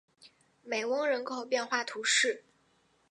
[0.63, 2.43] 梅翁人口变化图示